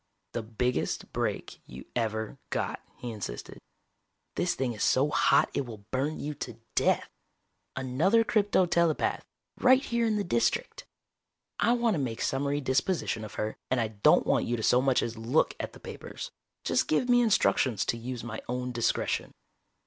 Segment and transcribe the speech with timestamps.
[0.31, 3.59] "The biggest break you ever got," he insisted.
[4.33, 7.07] "This thing is so hot it will burn you to death.
[7.75, 9.23] Another crypto telepath,
[9.59, 10.87] right here in the District.
[11.59, 14.81] I want to make summary disposition of her, and I don't want you to so
[14.81, 16.31] much as look at the papers.
[16.63, 19.31] Just give me instructions to use my own discretion."